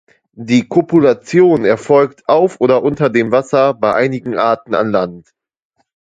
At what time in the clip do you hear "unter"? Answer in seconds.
2.81-3.11